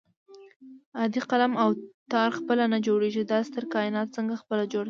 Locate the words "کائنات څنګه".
3.73-4.33